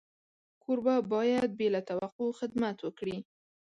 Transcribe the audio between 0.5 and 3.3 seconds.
کوربه باید بې له توقع خدمت وکړي.